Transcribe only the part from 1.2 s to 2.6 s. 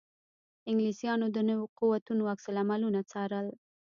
د نویو قوتونو عکس